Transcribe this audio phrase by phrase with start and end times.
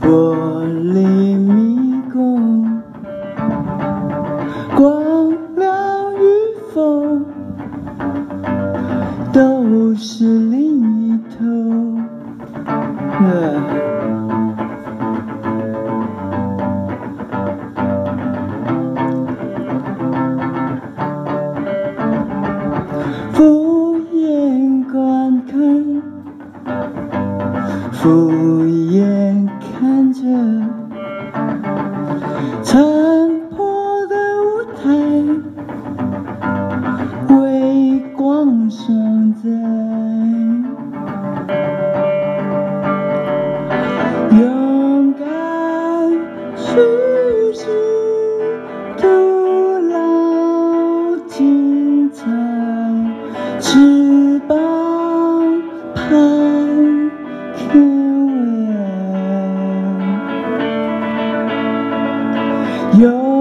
[0.00, 0.34] 玻
[0.66, 2.82] 璃迷宫，
[4.76, 6.20] 光亮与
[6.72, 7.20] 否，
[9.32, 10.58] 都是另
[11.08, 11.44] 一头。
[23.32, 25.52] 俯眼观看。
[62.94, 63.31] Your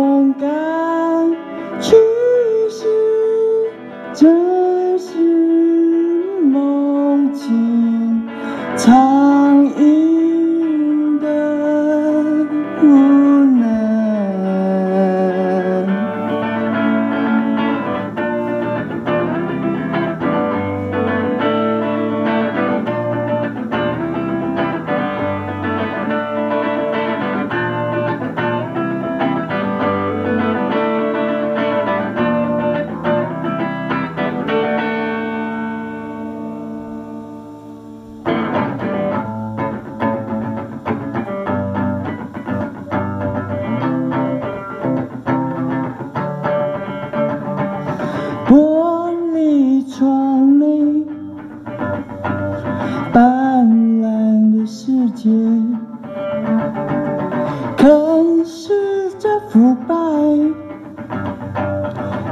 [58.44, 59.96] 是这腐败，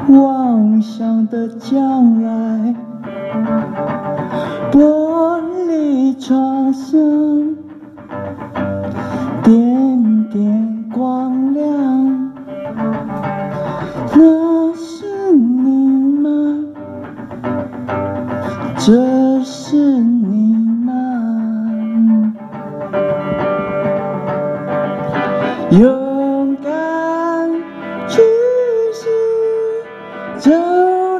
[0.07, 2.75] 妄想的将来。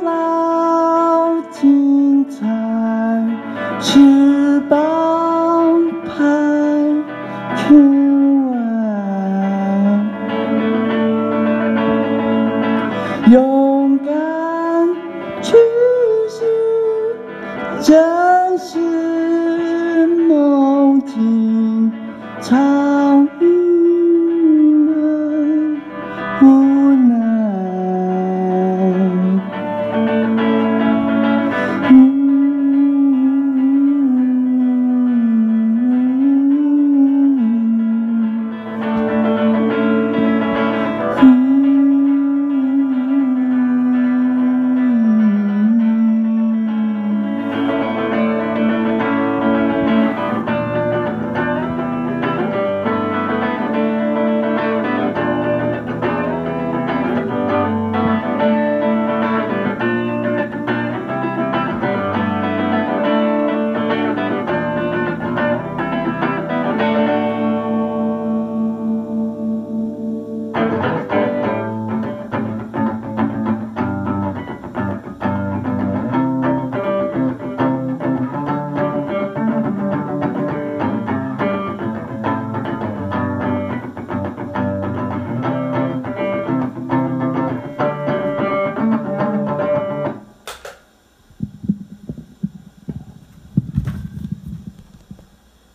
[0.04, 2.46] 老精彩，
[3.82, 6.14] 翅膀拍
[7.58, 8.58] 天外。
[13.30, 14.14] 勇敢
[15.42, 15.58] 去
[16.30, 16.46] 试，
[17.82, 18.80] 真是